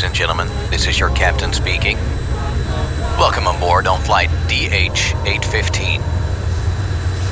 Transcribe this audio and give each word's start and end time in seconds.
Ladies 0.00 0.08
and 0.12 0.16
gentlemen, 0.16 0.70
this 0.70 0.86
is 0.86 0.98
your 0.98 1.10
captain 1.10 1.52
speaking. 1.52 1.98
Welcome 3.18 3.46
aboard 3.46 3.86
on 3.86 4.00
flight 4.00 4.30
DH 4.48 5.12
815. 5.28 6.00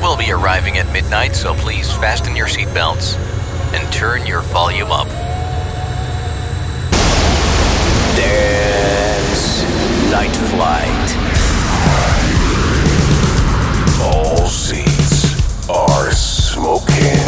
We'll 0.02 0.18
be 0.18 0.30
arriving 0.30 0.76
at 0.76 0.92
midnight, 0.92 1.34
so 1.34 1.54
please 1.54 1.90
fasten 1.90 2.36
your 2.36 2.46
seatbelts 2.46 3.16
and 3.72 3.90
turn 3.90 4.26
your 4.26 4.42
volume 4.42 4.90
up. 4.90 5.08
Dance 8.14 9.62
Night 10.10 10.36
Flight. 10.52 11.08
All 14.02 14.46
seats 14.46 15.70
are 15.70 16.10
smoking. 16.10 17.27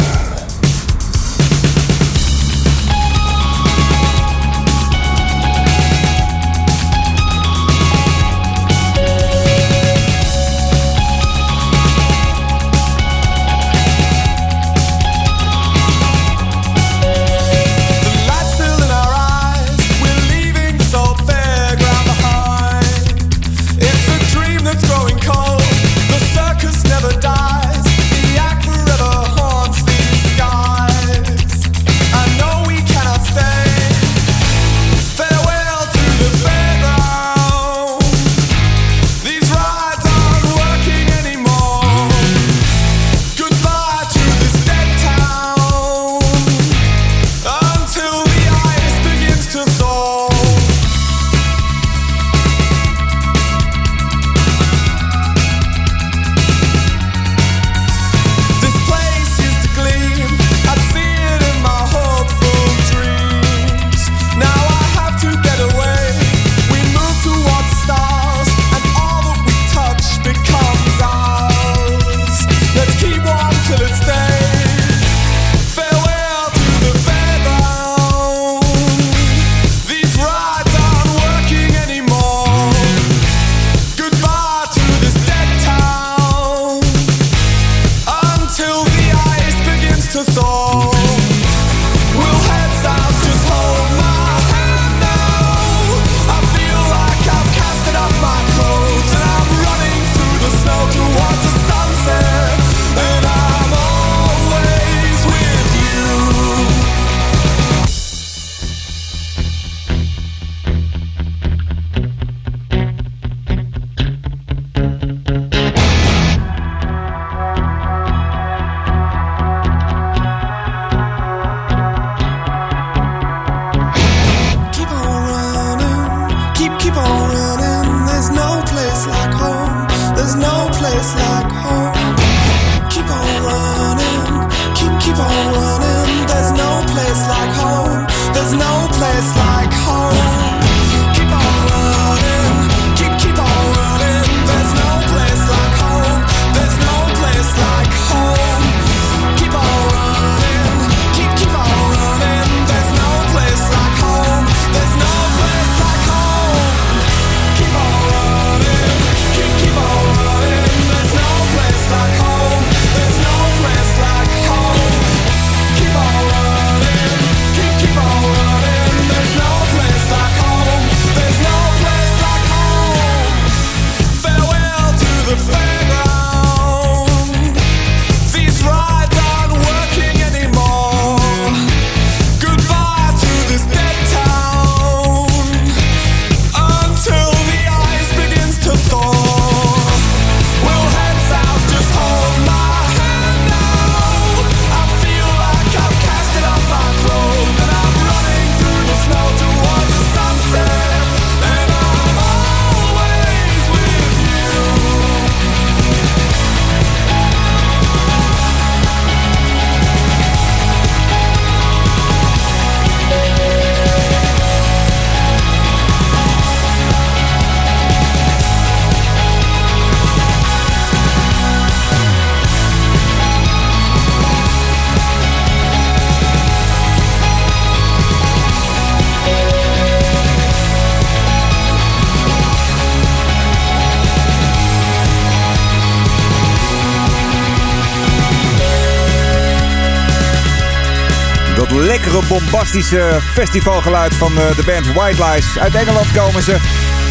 bombastische 242.39 243.19
festivalgeluid 243.33 244.13
van 244.13 244.31
eh, 244.37 244.55
de 244.55 244.63
band 244.63 244.93
White 244.93 245.23
Lies. 245.23 245.59
Uit 245.59 245.75
Engeland 245.75 246.11
komen 246.11 246.41
ze. 246.41 246.57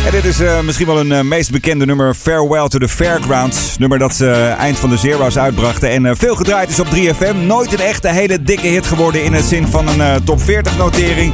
En 0.07 0.11
dit 0.11 0.25
is 0.25 0.41
eh, 0.41 0.61
misschien 0.61 0.87
wel 0.87 0.97
hun 0.97 1.13
eh, 1.13 1.21
meest 1.21 1.51
bekende 1.51 1.87
nummer, 1.87 2.15
Farewell 2.15 2.69
to 2.69 2.79
the 2.79 2.89
Fairgrounds. 2.89 3.79
Nummer 3.79 3.99
dat 3.99 4.15
ze 4.15 4.31
eind 4.59 4.79
van 4.79 4.91
de 4.91 4.97
Zero's 4.97 5.39
uitbrachten. 5.39 5.91
En 5.91 6.17
veel 6.17 6.35
gedraaid 6.35 6.71
is 6.71 6.81
op 6.81 6.87
3FM. 6.87 7.37
Nooit 7.47 7.73
een 7.73 7.81
echte 7.81 8.09
hele 8.09 8.43
dikke 8.43 8.67
hit 8.67 8.87
geworden 8.87 9.25
in 9.25 9.33
de 9.33 9.43
zin 9.43 9.67
van 9.67 9.89
een 9.89 10.25
top 10.25 10.43
40 10.43 10.77
notering. 10.77 11.33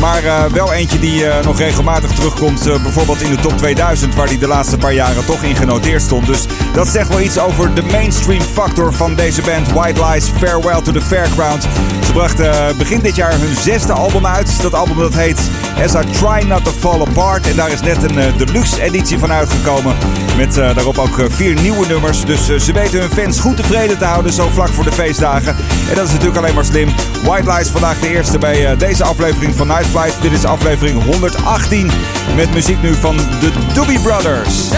Maar 0.00 0.24
uh, 0.24 0.44
wel 0.44 0.72
eentje 0.72 0.98
die 0.98 1.24
uh, 1.24 1.40
nog 1.44 1.58
regelmatig 1.58 2.10
terugkomt. 2.10 2.66
Uh, 2.66 2.82
bijvoorbeeld 2.82 3.22
in 3.22 3.30
de 3.30 3.40
top 3.40 3.56
2000, 3.56 4.14
waar 4.14 4.28
die 4.28 4.38
de 4.38 4.46
laatste 4.46 4.76
paar 4.76 4.92
jaren 4.92 5.24
toch 5.24 5.42
in 5.42 5.56
genoteerd 5.56 6.02
stond. 6.02 6.26
Dus 6.26 6.46
dat 6.72 6.88
zegt 6.88 7.08
wel 7.08 7.20
iets 7.20 7.38
over 7.38 7.74
de 7.74 7.82
mainstream 7.82 8.40
factor 8.40 8.92
van 8.92 9.14
deze 9.14 9.42
band. 9.42 9.72
White 9.72 10.04
Lies, 10.04 10.28
Farewell 10.28 10.82
to 10.82 10.92
the 10.92 11.00
Fairground. 11.00 11.62
Ze 12.06 12.12
brachten 12.12 12.76
begin 12.76 13.00
dit 13.00 13.16
jaar 13.16 13.32
hun 13.32 13.56
zesde 13.56 13.92
album 13.92 14.26
uit. 14.26 14.62
Dat 14.62 14.74
album 14.74 14.98
dat 14.98 15.14
heet 15.14 15.50
As 15.84 15.94
I 15.94 16.10
Try 16.10 16.48
Not 16.48 16.64
to 16.64 16.70
Fall 16.70 17.00
Apart. 17.00 17.46
En 17.46 17.56
daar 17.56 17.72
is 17.72 17.80
net 17.80 18.02
een 18.02 18.36
deluxe 18.36 18.82
editie 18.82 19.18
van 19.18 19.32
uitgekomen. 19.32 19.96
Met 20.36 20.54
daarop 20.54 20.98
ook 20.98 21.20
vier 21.28 21.60
nieuwe 21.60 21.86
nummers. 21.86 22.24
Dus 22.24 22.46
ze 22.46 22.72
weten 22.72 23.00
hun 23.00 23.10
fans 23.10 23.40
goed 23.40 23.56
tevreden 23.56 23.98
te 23.98 24.04
houden 24.04 24.32
zo 24.32 24.48
vlak 24.52 24.68
voor 24.68 24.84
de 24.84 24.92
feestdagen. 24.92 25.56
En 25.88 25.94
dat 25.94 26.06
is 26.06 26.12
natuurlijk 26.12 26.38
alleen 26.38 26.54
maar 26.54 26.64
slim. 26.64 26.88
White 27.24 27.52
Lies 27.52 27.68
vandaag 27.68 27.98
de 27.98 28.08
eerste 28.08 28.38
bij 28.38 28.76
deze 28.76 29.04
aflevering 29.04 29.54
van 29.54 29.66
Night 29.66 29.92
Dit 29.94 30.32
is 30.32 30.44
aflevering 30.44 31.04
118 31.04 31.90
met 32.36 32.54
muziek 32.54 32.82
nu 32.82 32.94
van 32.94 33.16
de 33.16 33.50
Doobie 33.74 34.00
Brothers. 34.00 34.70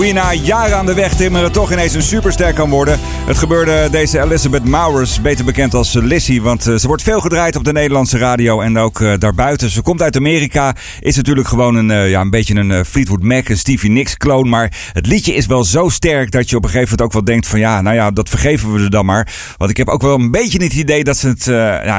Hoe 0.00 0.12
na 0.12 0.32
jaren 0.32 0.76
aan 0.76 0.86
de 0.86 0.94
weg 0.94 1.14
timmeren 1.14 1.52
toch 1.52 1.72
ineens 1.72 1.94
een 1.94 2.02
superster 2.02 2.52
kan 2.52 2.70
worden. 2.70 2.98
Het 3.26 3.38
gebeurde 3.38 3.88
deze 3.90 4.20
Elizabeth 4.20 4.64
Mowers, 4.64 5.20
beter 5.20 5.44
bekend 5.44 5.74
als 5.74 5.92
Lissy. 5.92 6.40
Want 6.40 6.66
eh, 6.66 6.74
ze 6.74 6.86
wordt 6.86 7.02
veel 7.02 7.20
gedraaid 7.20 7.56
op 7.56 7.64
de 7.64 7.72
Nederlandse 7.72 8.18
radio 8.18 8.60
en 8.60 8.78
ook 8.78 9.00
uh, 9.00 9.12
daarbuiten. 9.18 9.70
Ze 9.70 9.82
komt 9.82 10.02
uit 10.02 10.16
Amerika, 10.16 10.74
is 11.00 11.16
natuurlijk 11.16 11.48
gewoon 11.48 11.74
een, 11.74 11.90
uh, 11.90 12.10
ja, 12.10 12.20
een 12.20 12.30
beetje 12.30 12.54
een 12.54 12.84
Fleetwood 12.84 13.22
Mac, 13.22 13.48
een 13.48 13.58
Stevie 13.58 13.90
Nicks 13.90 14.16
kloon. 14.16 14.48
Maar 14.48 14.90
het 14.92 15.06
liedje 15.06 15.34
is 15.34 15.46
wel 15.46 15.64
zo 15.64 15.88
sterk 15.88 16.30
dat 16.30 16.50
je 16.50 16.56
op 16.56 16.64
een 16.64 16.70
gegeven 16.70 16.90
moment 16.90 17.06
ook 17.06 17.12
wel 17.12 17.34
denkt 17.34 17.46
van 17.46 17.58
ja, 17.58 17.80
nou 17.80 17.96
ja, 17.96 18.10
dat 18.10 18.28
vergeven 18.28 18.72
we 18.72 18.82
er 18.82 18.90
dan 18.90 19.04
maar. 19.04 19.32
Want 19.56 19.70
ik 19.70 19.76
heb 19.76 19.88
ook 19.88 20.02
wel 20.02 20.14
een 20.14 20.30
beetje 20.30 20.62
het 20.62 20.72
idee 20.72 21.04
dat 21.04 21.16
ze 21.16 21.28
het 21.28 21.46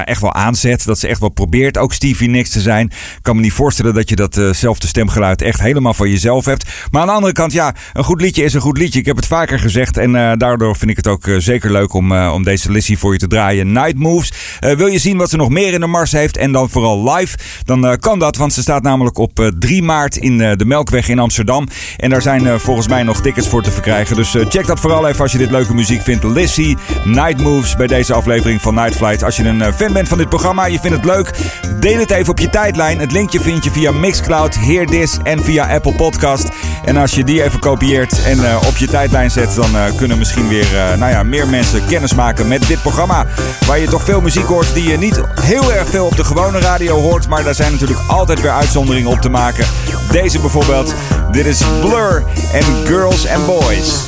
echt 0.06 0.22
wel 0.22 0.34
aanzet. 0.34 0.86
Dat 0.86 1.00
ze 1.00 1.08
echt 1.08 1.20
wel 1.20 1.30
probeert 1.30 1.78
ook 1.78 1.94
Stevie 1.94 2.30
Nicks 2.30 2.50
te 2.50 2.62
zijn. 2.62 2.86
Ik 2.86 3.20
kan 3.22 3.36
me 3.36 3.42
niet 3.42 3.54
voorstellen 3.54 3.94
dat 3.94 4.10
je 4.10 4.16
datzelfde 4.16 4.88
stemgeluid 4.88 5.42
echt 5.42 5.62
helemaal 5.62 5.94
van 5.94 6.10
jezelf 6.10 6.46
hebt. 6.46 6.70
Maar 6.92 7.02
aan 7.02 7.08
de 7.08 7.14
andere 7.14 7.34
kant, 7.34 7.54
ja, 7.54 7.76
een 7.94 8.04
goed 8.04 8.22
liedje 8.22 8.44
is 8.44 8.54
een 8.54 8.62
goed 8.62 8.78
liedje. 8.78 9.00
Ik 9.00 9.06
heb 9.06 9.16
het 9.16 9.26
vaker 9.26 9.60
gezegd 9.60 9.98
en 9.98 10.14
uh, 10.14 10.32
daardoor 10.38 10.76
vind 10.76 10.92
ik 10.92 10.98
het 10.98 11.08
ook 11.08 11.26
uh, 11.26 11.40
zeker 11.40 11.72
leuk 11.72 11.94
om, 11.94 12.12
uh, 12.12 12.32
om 12.34 12.44
deze 12.44 12.72
Lissy 12.72 12.98
voor 12.98 13.14
je 13.14 13.20
te 13.20 13.28
draaien. 13.28 13.72
Night 13.72 13.96
Moves. 13.96 14.34
wil 14.60 14.88
je 14.88 15.00
zien 15.00 15.18
wat 15.18 15.30
ze 15.30 15.38
nog 15.38 15.50
meer 15.50 15.74
in 15.74 15.80
de 15.80 15.88
mars 15.88 16.12
heeft 16.12 16.38
en 16.38 16.52
dan 16.52 16.70
vooral 16.70 17.14
live, 17.14 17.38
dan 17.66 17.98
kan 18.00 18.20
dat. 18.20 18.36
Want 18.36 18.54
ze 18.54 18.62
staat 18.62 18.84
namelijk 18.84 19.18
op 19.18 19.52
3 19.60 19.84
maart 19.84 20.18
in 20.18 20.38
de 20.38 20.66
Melkweg 20.66 21.10
in 21.10 21.20
Amsterdam. 21.20 21.68
En 21.98 22.10
daar 22.10 22.22
zijn 22.22 22.60
volgens 22.60 22.88
mij 22.88 23.04
nog 23.04 23.22
tickets 23.22 23.48
voor 23.48 23.64
te 23.64 23.72
verkrijgen. 23.72 24.16
Dus 24.16 24.36
check 24.50 24.66
dat 24.66 24.80
vooral 24.80 25.08
even 25.08 25.22
als 25.22 25.32
je 25.32 25.38
dit 25.38 25.52
leuke 25.52 25.74
muziek 25.74 26.02
vindt. 26.02 26.24
Lissy, 26.24 26.76
Night 27.04 27.42
Moves 27.42 27.76
bij 27.76 27.88
deze 27.88 28.14
aflevering 28.14 28.62
van 28.62 28.74
Night 28.74 28.96
Flight. 28.96 29.24
Als 29.24 29.36
je 29.36 29.44
een 29.44 29.74
fan 29.74 29.94
bent 29.94 30.08
van 30.08 30.18
dit 30.18 30.30
programma, 30.30 30.66
je 30.66 30.80
vindt 30.80 30.98
het 30.98 31.06
leuk, 31.06 31.32
deel 31.80 32.00
het 32.00 32.12
even 32.12 32.32
op 32.32 32.40
je 32.40 32.50
tijdlijn. 32.50 33.00
Het 33.00 33.12
linkje 33.12 33.40
vind 33.40 33.64
je 33.64 33.72
via 33.72 33.92
Mixcloud, 33.92 34.56
Hear 34.56 34.86
This 34.86 35.18
en 35.24 35.44
via 35.44 35.74
Apple 35.74 35.96
Podcast. 35.96 36.50
En 36.86 36.98
als 36.98 37.16
je 37.16 37.24
die 37.24 37.44
even 37.44 37.60
en 37.80 38.38
uh, 38.38 38.56
op 38.68 38.78
je 38.78 38.88
tijdlijn 38.88 39.32
zet, 39.32 39.56
dan 39.56 39.76
uh, 39.76 39.84
kunnen 39.96 40.18
misschien 40.18 40.48
weer 40.48 40.74
uh, 40.74 40.94
nou 40.98 41.12
ja, 41.12 41.24
meer 41.24 41.48
mensen 41.48 41.86
kennis 41.86 42.14
maken 42.14 42.48
met 42.48 42.68
dit 42.68 42.82
programma. 42.82 43.26
Waar 43.68 43.80
je 43.80 43.88
toch 43.88 44.04
veel 44.04 44.22
muziek 44.22 44.46
hoort 44.46 44.74
die 44.74 44.90
je 44.90 44.98
niet 44.98 45.22
heel 45.42 45.74
erg 45.74 45.90
veel 45.90 46.06
op 46.06 46.16
de 46.16 46.24
gewone 46.24 46.60
radio 46.60 47.00
hoort. 47.00 47.28
Maar 47.28 47.44
daar 47.44 47.56
zijn 47.56 47.72
natuurlijk 47.72 48.00
altijd 48.08 48.42
weer 48.42 48.52
uitzonderingen 48.52 49.12
op 49.12 49.22
te 49.22 49.30
maken. 49.30 49.66
Deze 50.12 50.40
bijvoorbeeld. 50.40 50.94
Dit 51.32 51.46
is 51.46 51.64
Blur 51.80 52.24
en 52.54 52.64
Girls 52.86 53.28
and 53.28 53.46
Boys. 53.46 54.08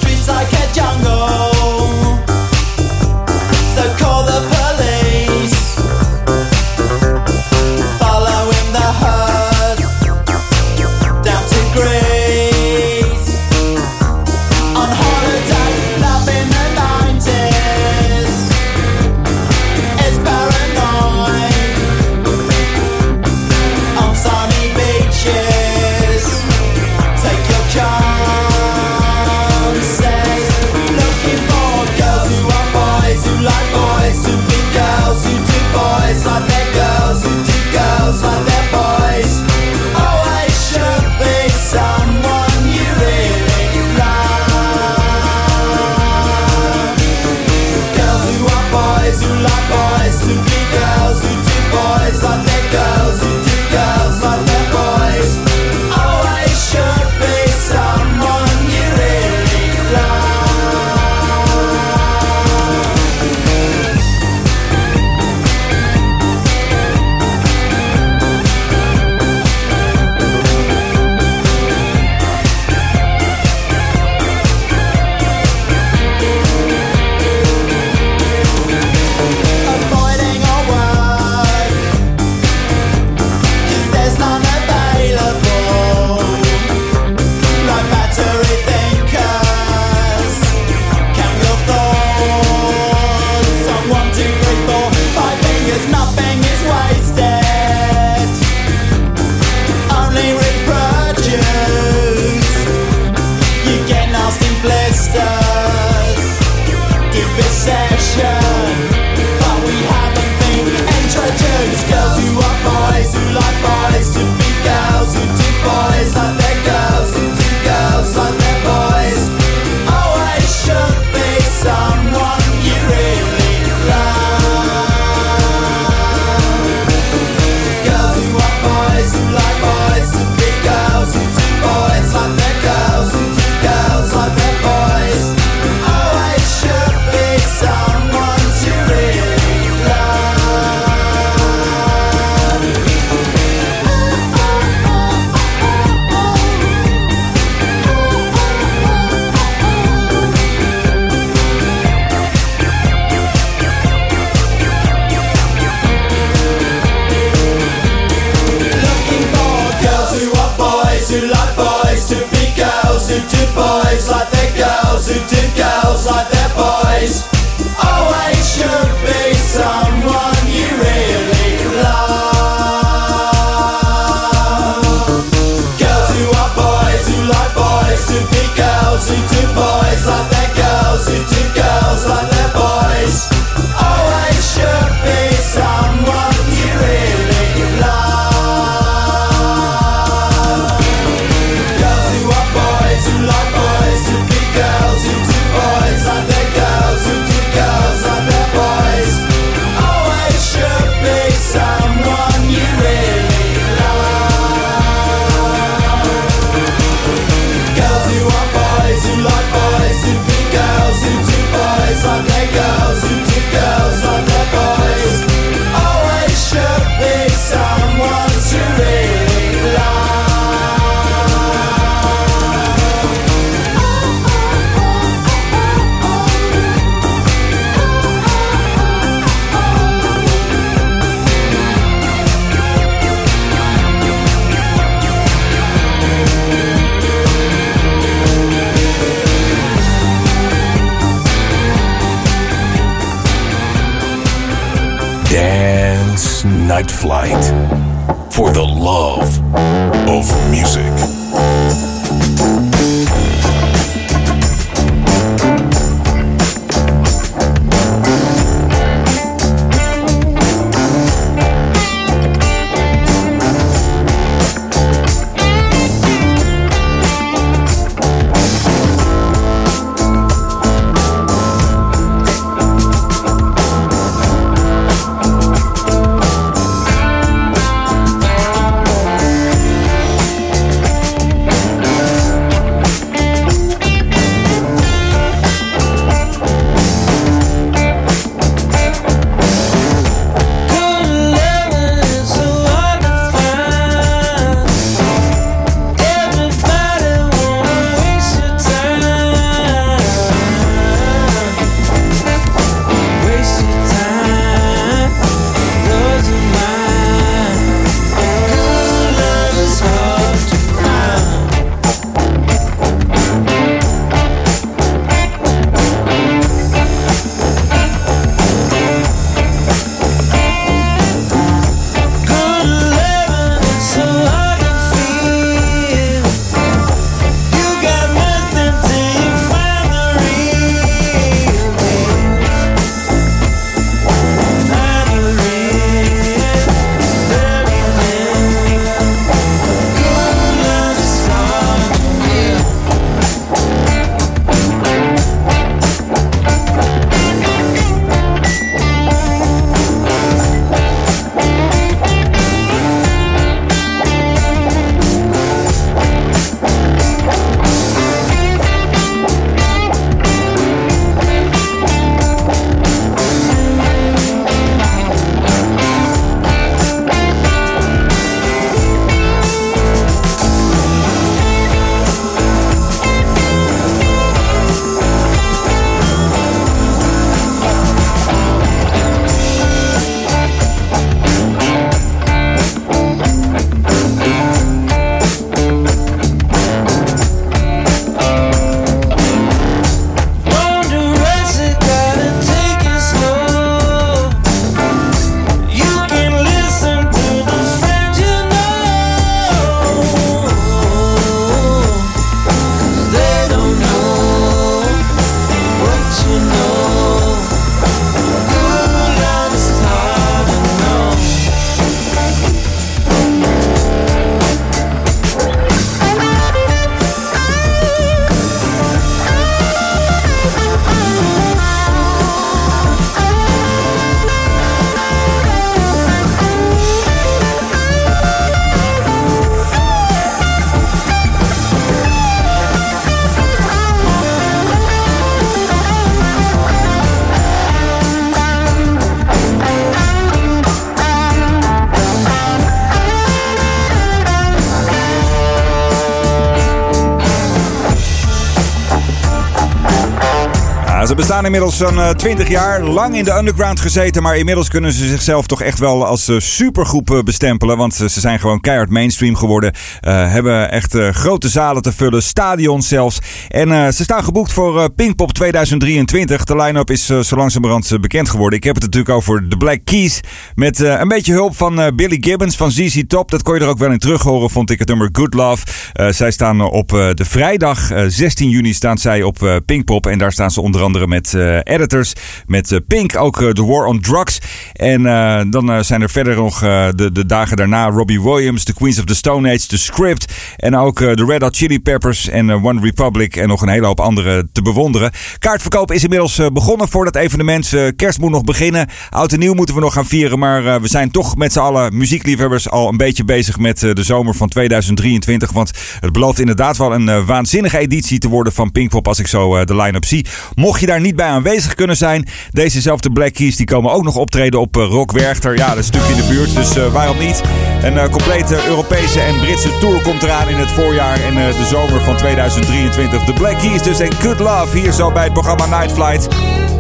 Bestaan 451.34 451.54
inmiddels 451.54 451.78
zo'n 451.78 452.16
20 452.16 452.50
jaar. 452.50 452.84
Lang 452.84 453.16
in 453.16 453.24
de 453.24 453.34
underground 453.38 453.80
gezeten. 453.80 454.24
Maar 454.24 454.38
inmiddels 454.38 454.70
kunnen 454.70 454.94
ze 454.94 455.08
zichzelf 455.08 455.48
toch 455.48 455.62
echt 455.62 455.80
wel 455.80 456.06
als 456.06 456.30
uh, 456.30 456.40
supergroep 456.40 457.22
bestempelen. 457.26 457.78
Want 457.78 457.94
ze 457.94 458.20
zijn 458.20 458.40
gewoon 458.40 458.60
keihard 458.60 458.90
mainstream 458.90 459.36
geworden. 459.36 459.74
Hebben 460.02 460.72
echt 460.72 460.96
grote 461.12 461.50
zalen 461.50 461.82
te 461.82 461.92
vullen. 461.92 462.24
Stadions 462.24 462.88
zelfs. 462.88 463.20
En 463.48 463.94
ze 463.94 464.04
staan 464.04 464.24
geboekt 464.24 464.54
voor 464.54 464.92
Pinkpop 464.92 465.34
2023. 465.34 466.44
De 466.44 466.56
line-up 466.56 466.90
is 466.90 467.06
zo 467.06 467.36
langzamerhand 467.36 468.02
bekend 468.02 468.30
geworden. 468.30 468.58
Ik 468.60 468.64
heb 468.64 468.76
het 468.76 468.84
natuurlijk 468.84 469.16
over 469.16 469.46
The 469.50 469.58
Black 469.58 469.80
Keys. 469.84 470.20
Met 470.56 470.80
een 470.80 471.08
beetje 471.08 471.34
hulp 471.34 471.56
van 471.56 471.96
Billy 471.96 472.18
Gibbons 472.20 472.56
van 472.56 472.72
ZZ 472.72 473.04
Top. 473.08 473.32
Dat 473.32 473.44
kon 473.44 473.54
je 473.54 473.60
er 473.60 473.68
ook 473.68 473.78
wel 473.78 473.92
in 473.92 474.00
terug 474.00 474.22
horen. 474.22 474.50
Vond 474.50 474.70
ik 474.70 474.80
het 474.80 474.88
nummer 474.88 475.10
Good 475.12 475.34
Love. 475.34 475.66
zij 476.10 476.32
staan 476.32 476.62
op 476.62 476.90
de 476.90 477.26
vrijdag 477.26 477.92
16 478.08 478.50
juni 478.50 478.74
staan 478.74 478.98
zij 478.98 479.24
op 479.24 479.62
Pinkpop. 479.66 480.06
En 480.06 480.18
daar 480.18 480.32
staan 480.32 480.52
ze 480.52 480.62
onder 480.62 480.82
andere 480.82 481.08
met 481.08 481.23
uh, 481.34 481.58
editors, 481.64 482.14
met 482.48 482.72
uh, 482.72 482.80
Pink, 482.88 483.16
ook 483.16 483.42
uh, 483.42 483.50
The 483.50 483.66
War 483.66 483.86
on 483.86 484.00
Drugs. 484.00 484.40
En 484.74 485.04
dan 485.50 485.86
zijn 485.86 486.02
er 486.02 486.10
verder 486.10 486.36
nog 486.36 486.60
de, 486.60 487.10
de 487.14 487.26
dagen 487.26 487.58
daarna 487.58 487.90
Robbie 487.90 488.22
Williams, 488.22 488.64
The 488.64 488.74
Queens 488.74 489.00
of 489.00 489.06
the 489.06 489.16
Stone 489.16 489.50
Age, 489.50 489.68
The 489.68 489.78
Script. 489.78 490.34
En 490.58 490.76
ook 490.78 491.00
de 491.00 491.26
Red 491.28 491.42
Hot 491.42 491.56
Chili 491.56 491.80
Peppers 491.80 492.30
en 492.30 492.52
One 492.52 492.82
Republic 492.82 493.36
en 493.36 493.48
nog 493.48 493.62
een 493.62 493.70
hele 493.70 493.86
hoop 493.86 494.00
andere 494.00 494.48
te 494.52 494.62
bewonderen. 494.62 495.12
Kaartverkoop 495.40 495.92
is 495.92 496.04
inmiddels 496.04 496.42
begonnen 496.54 496.90
voor 496.90 497.06
dat 497.06 497.16
evenement. 497.16 497.74
kerst 497.96 498.20
moet 498.20 498.32
nog 498.32 498.44
beginnen. 498.44 498.88
Oud 499.10 499.32
en 499.32 499.40
nieuw 499.40 499.54
moeten 499.54 499.76
we 499.76 499.82
nog 499.82 499.94
gaan 499.94 500.06
vieren. 500.06 500.40
Maar 500.40 500.82
we 500.82 500.88
zijn 500.88 501.12
toch 501.12 501.36
met 501.36 501.54
z'n 501.54 501.60
allen 501.60 501.98
muziekliefhebbers 501.98 502.70
al 502.70 502.88
een 502.88 502.98
beetje 502.98 503.26
bezig 503.26 503.58
met 503.58 503.80
de 503.80 504.04
zomer 504.04 504.36
van 504.36 504.50
2023. 504.50 505.52
Want 505.52 505.72
het 506.00 506.14
belooft 506.14 506.40
inderdaad 506.40 506.78
wel 506.78 506.94
een 506.94 507.26
waanzinnige 507.26 507.78
editie 507.78 508.20
te 508.20 508.30
worden 508.30 508.54
van 508.54 508.72
Pinkpop 508.72 509.08
als 509.08 509.20
ik 509.20 509.28
zo 509.28 509.66
de 509.66 509.76
line-up 509.76 510.06
zie. 510.06 510.26
Mocht 510.56 510.80
je 510.80 510.86
daar 510.86 511.02
niet 511.02 511.13
bij 511.16 511.28
aanwezig 511.28 511.74
kunnen 511.74 511.98
zijn. 511.98 512.28
Dezezelfde 512.52 513.12
Black 513.12 513.34
Keys 513.34 513.56
die 513.56 513.66
komen 513.66 513.92
ook 513.92 514.04
nog 514.04 514.16
optreden 514.16 514.60
op 514.60 514.78
uh, 514.78 514.86
Rock 514.86 515.12
Werchter. 515.12 515.58
Ja, 515.58 515.68
dat 515.68 515.78
is 515.78 515.90
natuurlijk 515.90 516.20
in 516.20 516.28
de 516.28 516.34
buurt, 516.34 516.56
dus 516.56 516.78
uh, 516.78 516.94
waarom 516.94 517.18
niet? 517.18 517.42
Een 517.84 517.94
uh, 517.94 518.04
complete 518.04 518.58
Europese 518.68 519.20
en 519.20 519.40
Britse 519.40 519.78
tour 519.80 520.02
komt 520.02 520.24
eraan 520.24 520.50
in 520.50 520.58
het 520.58 520.72
voorjaar 520.72 521.20
en 521.24 521.36
de 521.36 521.66
zomer 521.70 522.02
van 522.02 522.16
2023. 522.16 523.24
De 523.24 523.34
Black 523.34 523.60
Keys 523.60 523.82
dus 523.82 524.00
en 524.00 524.14
Good 524.14 524.40
Love 524.40 524.78
hier 524.78 524.92
zo 524.92 525.12
bij 525.12 525.24
het 525.24 525.34
programma 525.34 525.66
Night 525.66 525.92
Flight. 525.92 526.28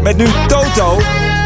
Met 0.01 0.17
nu 0.17 0.25
Toto. 0.47 0.99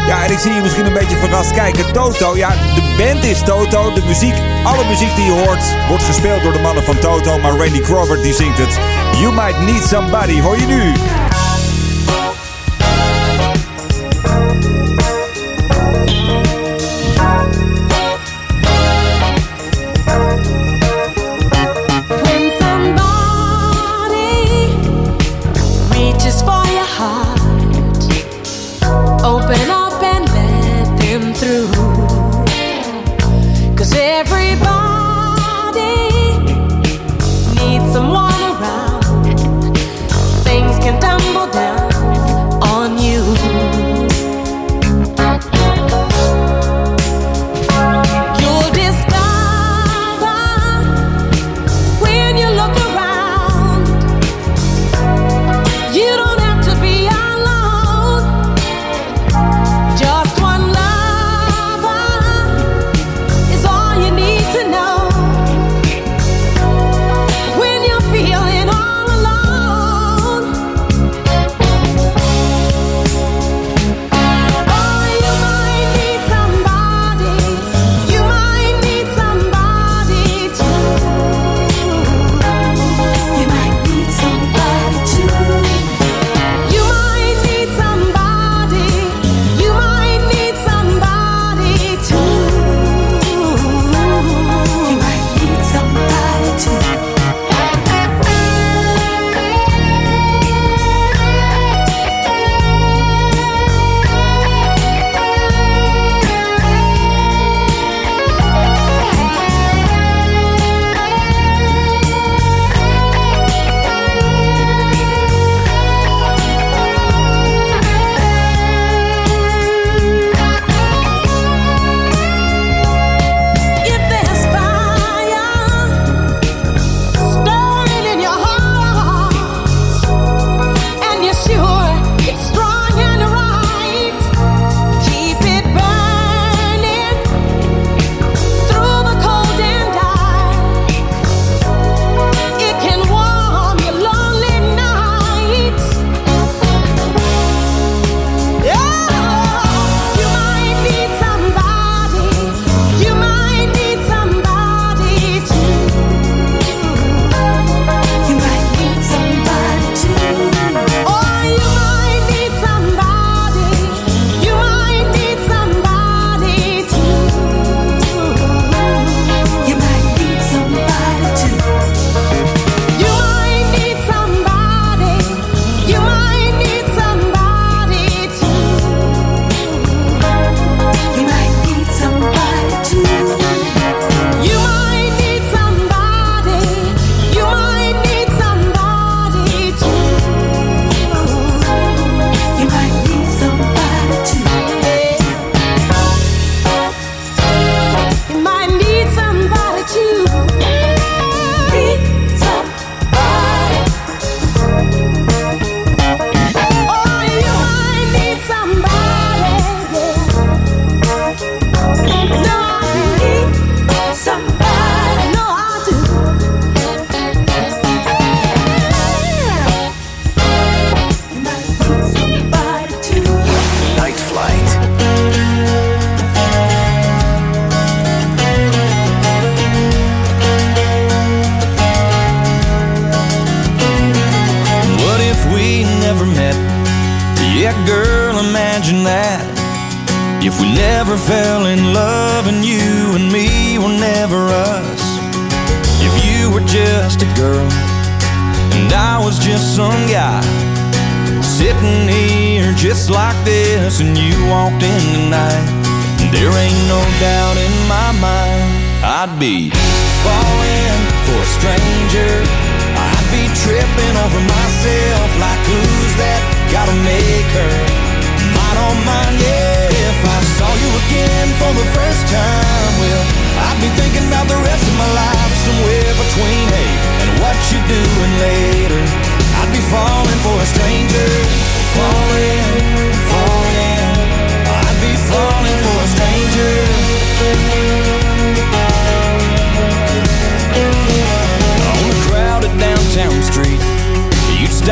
Ja, 0.08 0.24
en 0.24 0.32
ik 0.32 0.38
zie 0.38 0.52
je 0.52 0.60
misschien 0.60 0.86
een 0.86 0.92
beetje 0.92 1.16
verrast 1.16 1.52
kijken. 1.52 1.92
Toto, 1.92 2.36
ja, 2.36 2.50
de 2.50 2.94
band 2.98 3.24
is 3.24 3.42
Toto. 3.42 3.92
De 3.92 4.02
muziek, 4.06 4.34
alle 4.64 4.84
muziek 4.84 5.14
die 5.14 5.24
je 5.24 5.30
hoort, 5.30 5.88
wordt 5.88 6.04
gespeeld 6.04 6.42
door 6.42 6.52
de 6.52 6.58
mannen 6.58 6.84
van 6.84 6.98
Toto. 6.98 7.38
Maar 7.38 7.56
Randy 7.56 7.80
Crawford 7.80 8.22
die 8.22 8.34
zingt 8.34 8.58
het. 8.58 8.78
You 9.20 9.34
Might 9.34 9.58
Need 9.58 9.88
Somebody, 9.88 10.40
hoor 10.40 10.58
je 10.58 10.66
nu? 10.66 10.92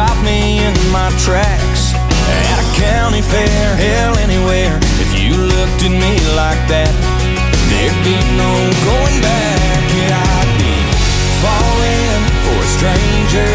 stop 0.06 0.24
me 0.24 0.58
in 0.62 0.74
my 0.92 1.10
tracks. 1.18 1.94
At 2.50 2.58
a 2.62 2.68
county 2.78 3.22
fair, 3.22 3.76
hell, 3.76 4.18
anywhere, 4.18 4.78
if 5.02 5.10
you 5.18 5.34
looked 5.34 5.82
at 5.82 5.94
me 5.94 6.14
like 6.34 6.62
that, 6.70 6.92
there'd 7.70 8.00
be 8.06 8.18
no 8.38 8.50
going 8.86 9.18
back. 9.22 9.82
Yeah, 9.98 10.38
I'd 10.38 10.52
be 10.62 10.74
falling 11.42 12.22
for 12.44 12.58
a 12.58 12.68
stranger. 12.76 13.50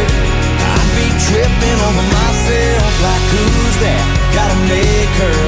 I'd 0.76 0.92
be 1.00 1.08
tripping 1.28 1.80
over 1.88 2.06
myself 2.20 2.92
like 3.00 3.26
who's 3.32 3.76
that? 3.84 4.04
Gotta 4.36 4.58
make 4.68 5.14
her 5.24 5.40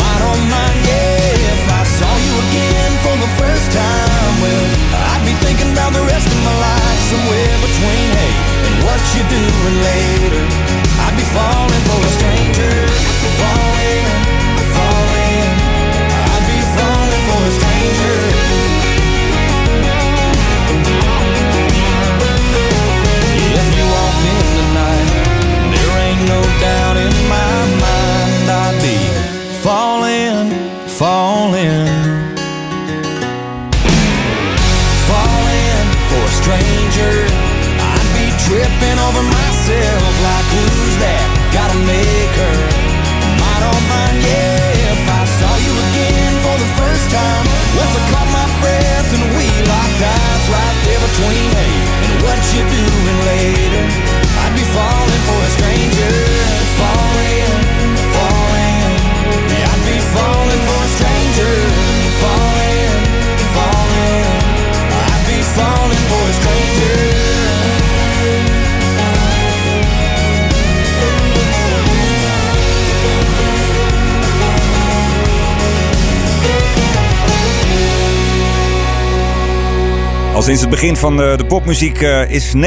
mine 0.00 0.22
oh, 0.24 0.32
on 0.32 0.40
mine. 0.48 0.78
Yeah, 0.88 1.52
if 1.56 1.64
I 1.68 1.82
saw 1.84 2.12
you 2.12 2.34
again 2.48 2.92
for 3.04 3.16
the 3.20 3.30
first 3.40 3.68
time, 3.72 4.32
well, 4.40 4.64
I'd 5.12 5.24
be 5.28 5.34
thinking 5.44 5.72
about 5.72 5.92
the 5.92 6.04
rest 6.08 6.28
of 6.28 6.40
my 6.44 6.56
life 6.60 6.71
what 8.84 9.00
you 9.14 9.22
doing 9.30 9.76
later. 9.88 10.42
I'd 11.04 11.16
be 11.16 11.26
falling 11.34 11.84
for 11.88 12.00
a 12.02 12.12
stranger, 12.18 12.74
falling 13.38 13.81
I 47.94 48.00
caught 48.10 48.30
my 48.32 48.46
breath 48.60 49.08
and 49.12 49.24
we 49.36 49.46
locked 49.68 50.00
eyes 50.00 50.44
right 50.48 50.78
there 50.86 51.02
between 51.08 51.44
me 51.56 51.68
and 52.08 52.14
what 52.24 52.40
you 52.54 52.62
doing 52.72 53.18
later. 53.28 54.21
Al 80.34 80.42
sinds 80.42 80.60
het 80.60 80.70
begin 80.70 80.96
van 80.96 81.16
de, 81.16 81.34
de 81.36 81.46
popmuziek 81.46 82.00
eh, 82.00 82.30
is 82.30 82.52
90% 82.54 82.58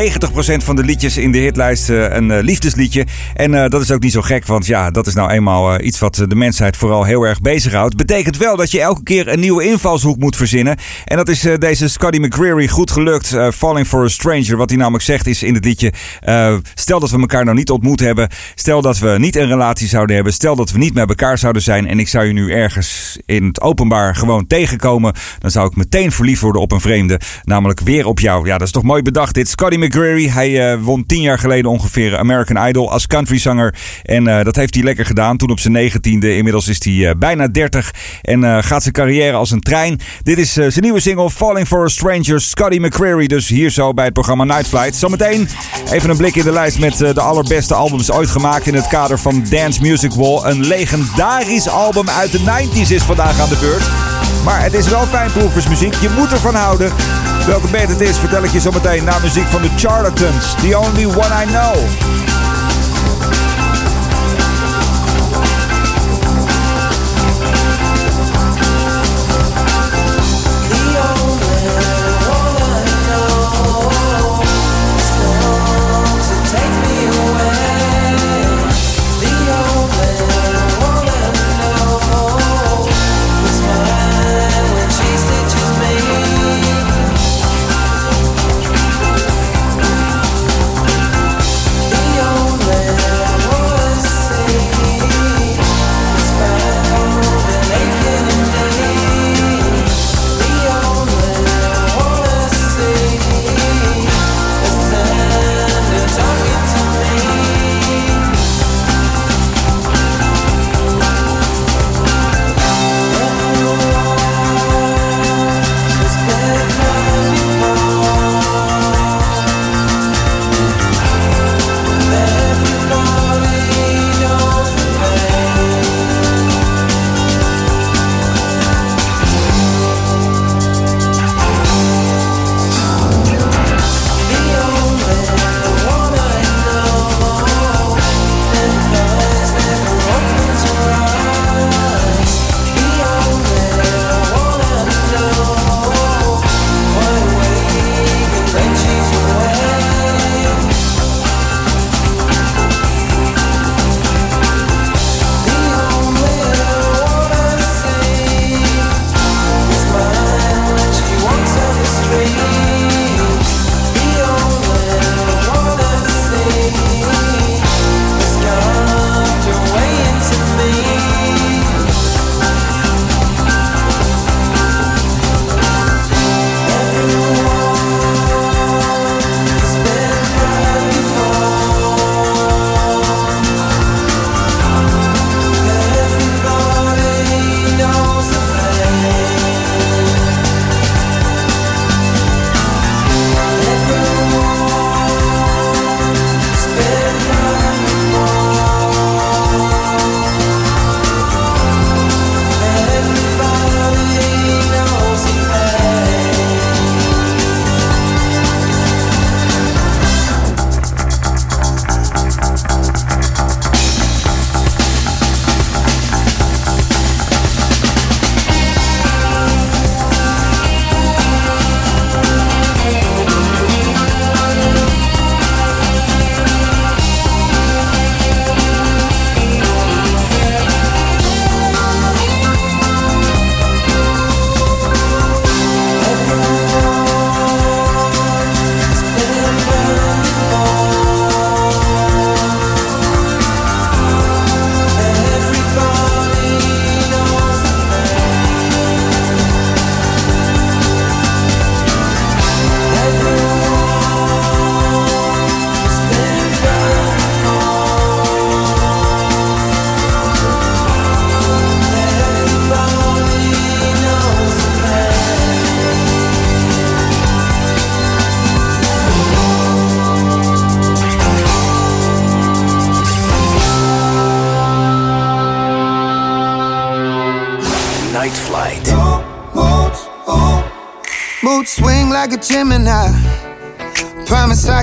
van 0.63 0.75
de 0.75 0.83
liedjes 0.83 1.17
in 1.17 1.31
de 1.31 1.37
hitlijst 1.37 1.89
eh, 1.89 2.03
een 2.15 2.31
eh, 2.31 2.43
liefdesliedje. 2.43 3.05
En 3.33 3.53
eh, 3.63 3.69
dat 3.69 3.81
is 3.81 3.91
ook 3.91 4.01
niet 4.01 4.11
zo 4.11 4.21
gek, 4.21 4.45
want 4.45 4.65
ja, 4.65 4.91
dat 4.91 5.07
is 5.07 5.13
nou 5.13 5.29
eenmaal 5.31 5.73
eh, 5.73 5.85
iets 5.85 5.99
wat 5.99 6.15
de 6.27 6.35
mensheid 6.35 6.77
vooral 6.77 7.03
heel 7.03 7.23
erg 7.23 7.41
bezighoudt. 7.41 7.95
Betekent 7.95 8.37
wel 8.37 8.55
dat 8.57 8.71
je 8.71 8.81
elke 8.81 9.03
keer 9.03 9.27
een 9.27 9.39
nieuwe 9.39 9.63
invalshoek 9.63 10.17
moet 10.17 10.35
verzinnen. 10.35 10.77
En 11.05 11.17
dat 11.17 11.29
is 11.29 11.45
eh, 11.45 11.57
deze 11.57 11.87
Scotty 11.89 12.17
McCreery 12.19 12.67
goed 12.67 12.91
gelukt. 12.91 13.33
eh, 13.33 13.51
Falling 13.51 13.87
for 13.87 14.03
a 14.03 14.07
Stranger. 14.07 14.57
Wat 14.57 14.69
hij 14.69 14.77
namelijk 14.79 15.03
zegt 15.03 15.27
is 15.27 15.43
in 15.43 15.53
het 15.53 15.65
liedje: 15.65 15.93
eh, 16.19 16.55
stel 16.73 16.99
dat 16.99 17.09
we 17.11 17.19
elkaar 17.19 17.43
nou 17.43 17.57
niet 17.57 17.69
ontmoet 17.69 17.99
hebben. 17.99 18.29
Stel 18.55 18.81
dat 18.81 18.99
we 18.99 19.15
niet 19.19 19.35
een 19.35 19.47
relatie 19.47 19.87
zouden 19.87 20.15
hebben. 20.15 20.33
Stel 20.33 20.55
dat 20.55 20.71
we 20.71 20.77
niet 20.77 20.93
met 20.93 21.09
elkaar 21.09 21.37
zouden 21.37 21.61
zijn. 21.61 21.87
En 21.87 21.99
ik 21.99 22.07
zou 22.07 22.25
je 22.25 22.33
nu 22.33 22.51
ergens 22.51 23.17
in 23.25 23.45
het 23.45 23.61
openbaar 23.61 24.15
gewoon 24.15 24.47
tegenkomen. 24.47 25.13
Dan 25.39 25.51
zou 25.51 25.67
ik 25.67 25.75
meteen 25.75 26.11
verliefd 26.11 26.41
worden 26.41 26.61
op 26.61 26.71
een 26.71 26.81
vreemde. 26.81 27.19
Weer 27.73 28.05
op 28.05 28.19
jou. 28.19 28.45
Ja, 28.45 28.57
dat 28.57 28.67
is 28.67 28.73
toch 28.73 28.83
mooi 28.83 29.01
bedacht 29.01 29.33
dit. 29.33 29.49
Scotty 29.49 29.77
McCreery. 29.77 30.29
Hij 30.29 30.71
eh, 30.71 30.79
won 30.81 31.05
tien 31.05 31.21
jaar 31.21 31.39
geleden 31.39 31.71
ongeveer 31.71 32.17
American 32.17 32.67
Idol 32.67 32.91
als 32.91 33.07
countryzanger. 33.07 33.75
En 34.03 34.27
eh, 34.27 34.43
dat 34.43 34.55
heeft 34.55 34.75
hij 34.75 34.83
lekker 34.83 35.05
gedaan. 35.05 35.37
Toen 35.37 35.49
op 35.49 35.59
zijn 35.59 35.73
negentiende. 35.73 36.35
Inmiddels 36.35 36.67
is 36.67 36.83
hij 36.83 37.09
eh, 37.09 37.15
bijna 37.17 37.47
30. 37.47 37.93
En 38.21 38.63
gaat 38.63 38.81
zijn 38.81 38.93
carrière 38.93 39.37
als 39.37 39.51
een 39.51 39.59
trein. 39.59 39.99
Dit 40.23 40.37
is 40.37 40.53
zijn 40.53 40.73
nieuwe 40.79 40.99
single 40.99 41.29
Falling 41.29 41.67
for 41.67 41.83
a 41.83 41.87
Stranger. 41.87 42.41
Scotty 42.41 42.77
McCreery. 42.77 43.27
Dus 43.27 43.47
hier 43.47 43.69
zo 43.69 43.93
bij 43.93 44.05
het 44.05 44.13
programma 44.13 44.43
Night 44.43 44.67
Flight. 44.67 44.95
Zometeen 44.95 45.47
even 45.91 46.09
een 46.09 46.17
blik 46.17 46.35
in 46.35 46.43
de 46.43 46.51
lijst 46.51 46.79
met 46.79 46.97
de 46.97 47.21
allerbeste 47.21 47.73
albums 47.73 48.11
ooit 48.11 48.29
gemaakt 48.29 48.67
in 48.67 48.73
het 48.73 48.87
kader 48.87 49.19
van 49.19 49.45
Dance 49.49 49.81
Music 49.81 50.11
Wall. 50.11 50.39
Een 50.43 50.65
legendarisch 50.65 51.67
album 51.67 52.09
uit 52.09 52.31
de 52.31 52.39
90s 52.39 52.91
is 52.91 53.03
vandaag 53.03 53.39
aan 53.39 53.49
de 53.49 53.57
beurt. 53.59 53.89
Maar 54.45 54.63
het 54.63 54.73
is 54.73 54.87
wel 54.87 55.05
fijnproeversmuziek. 55.05 55.93
Je 55.93 56.09
moet 56.17 56.31
ervan 56.31 56.55
houden. 56.55 56.91
Welke 57.45 57.67
band 57.67 57.89
het 57.89 58.01
is, 58.01 58.17
vertel 58.17 58.43
ik 58.43 58.51
je 58.51 58.59
zometeen 58.59 59.03
na 59.03 59.19
muziek 59.19 59.47
van 59.47 59.61
de 59.61 59.69
Charlatans. 59.75 60.55
The 60.55 60.77
Only 60.77 61.05
One 61.05 61.43
I 61.43 61.45
Know. 61.45 62.44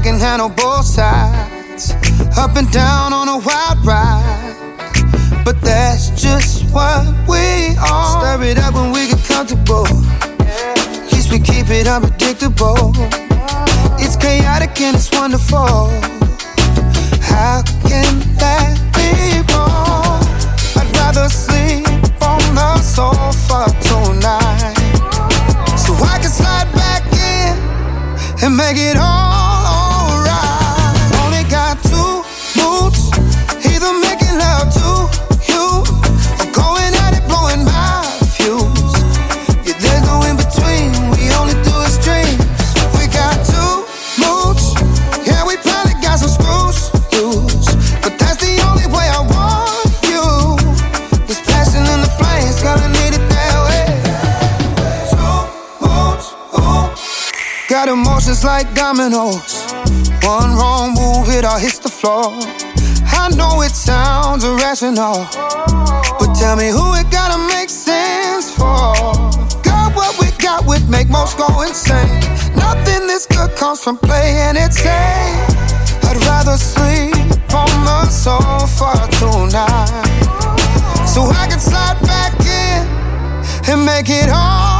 Can 0.02 0.18
handle 0.18 0.48
both 0.48 0.84
sides. 0.84 1.92
Up 2.36 2.56
and 2.56 2.70
down 2.72 3.12
on 3.12 3.28
a 3.28 3.38
wild 3.38 3.86
ride. 3.86 4.56
But 5.44 5.60
that's 5.60 6.10
just 6.10 6.64
what 6.72 7.06
we 7.28 7.76
are. 7.78 8.18
Stir 8.18 8.42
it 8.50 8.58
up 8.58 8.74
when 8.74 8.90
we 8.92 9.06
get 9.06 9.22
comfortable. 9.24 9.86
Least 11.12 11.30
we 11.30 11.38
keep 11.38 11.70
it 11.70 11.86
unpredictable. 11.86 12.92
It's 14.02 14.16
chaotic 14.16 14.80
and 14.80 14.96
it's 14.96 15.10
wonderful. 15.12 15.88
How 17.22 17.62
can 17.86 18.12
that 18.42 18.74
be 18.98 19.38
wrong? 19.52 20.18
I'd 20.78 20.90
rather 20.96 21.28
sleep 21.28 21.86
on 22.22 22.42
the 22.54 22.78
sofa 22.78 23.70
tonight. 23.86 24.74
So 25.78 25.94
I 25.94 26.18
can 26.20 26.30
slide 26.30 26.70
back 26.74 27.04
in 27.12 28.44
and 28.44 28.56
make 28.56 28.76
it 28.76 28.96
all 28.96 29.21
like 58.52 58.74
dominoes. 58.74 59.72
One 60.20 60.50
wrong 60.60 60.92
move, 60.92 61.26
it 61.36 61.42
all 61.42 61.58
hits 61.58 61.78
the 61.78 61.88
floor. 61.88 62.28
I 63.22 63.24
know 63.38 63.62
it 63.62 63.72
sounds 63.72 64.44
irrational, 64.44 65.24
but 66.18 66.30
tell 66.40 66.56
me 66.62 66.68
who 66.68 66.86
it 67.00 67.08
gotta 67.10 67.38
make 67.54 67.70
sense 67.70 68.46
for. 68.58 68.92
Got 69.68 69.96
what 69.96 70.12
we 70.20 70.28
got 70.36 70.66
would 70.66 70.86
make 70.86 71.08
most 71.08 71.38
go 71.38 71.48
insane. 71.62 72.20
Nothing 72.54 73.02
this 73.10 73.24
good 73.24 73.50
comes 73.56 73.80
from 73.84 73.96
playing 73.96 74.56
it 74.64 74.72
safe. 74.74 75.38
I'd 76.08 76.18
rather 76.28 76.58
sleep 76.58 77.16
on 77.62 77.72
the 77.88 78.00
sofa 78.24 78.92
tonight, 79.18 80.08
so 81.12 81.20
I 81.42 81.44
can 81.50 81.60
slide 81.70 81.98
back 82.12 82.34
in 82.64 82.80
and 83.70 83.80
make 83.86 84.10
it 84.10 84.28
alright. 84.28 84.71